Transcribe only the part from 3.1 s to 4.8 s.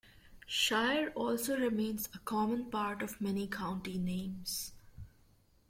many county names.